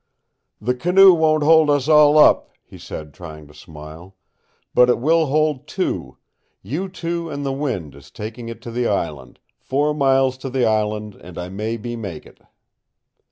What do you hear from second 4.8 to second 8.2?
it will hold two you two and the wind is